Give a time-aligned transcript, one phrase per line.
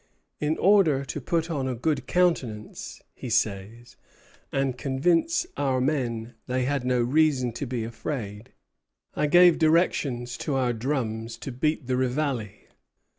[0.39, 3.97] "In order to put on a good countenance," he says,
[4.51, 8.51] "and convince our men they had no reason to be afraid,
[9.15, 12.49] I gave directions to our drums to beat the reveille.